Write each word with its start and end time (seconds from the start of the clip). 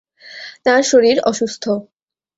তাঁর 0.65 0.81
শরীর 0.83 1.17
অসুস্থ। 1.21 1.63